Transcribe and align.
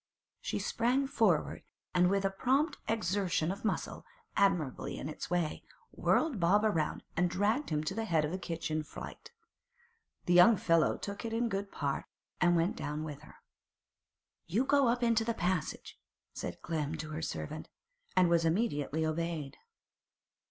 She 0.41 0.57
sprang 0.57 1.05
forward, 1.05 1.61
and 1.93 2.09
with 2.09 2.25
a 2.25 2.31
prompt 2.31 2.79
exertion 2.87 3.51
of 3.51 3.63
muscle, 3.63 4.03
admirable 4.35 4.85
in 4.87 5.07
its 5.07 5.29
way, 5.29 5.61
whirled 5.91 6.39
Bob 6.39 6.63
round 6.63 7.03
and 7.15 7.29
dragged 7.29 7.69
him 7.69 7.83
to 7.83 7.93
the 7.93 8.05
head 8.05 8.25
of 8.25 8.31
the 8.31 8.39
kitchen 8.39 8.81
flight. 8.81 9.29
The 10.25 10.33
young 10.33 10.57
fellow 10.57 10.97
took 10.97 11.23
it 11.23 11.33
in 11.33 11.49
good 11.49 11.71
part, 11.71 12.05
and 12.39 12.55
went 12.55 12.75
down 12.75 13.03
with 13.03 13.21
her. 13.21 13.35
'You 14.47 14.65
go 14.65 14.87
up 14.87 15.03
into 15.03 15.23
the 15.23 15.35
passage,' 15.35 15.99
said 16.33 16.63
Clem 16.63 16.97
to 16.97 17.09
her 17.11 17.21
servant, 17.21 17.69
and 18.15 18.27
was 18.27 18.43
immediately 18.43 19.05
obeyed. 19.05 19.55